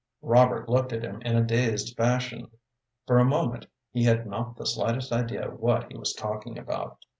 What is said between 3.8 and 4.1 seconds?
he